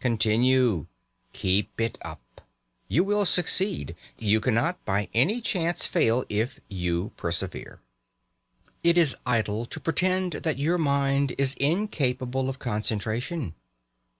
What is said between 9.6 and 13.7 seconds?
to pretend that your mind is incapable of concentration.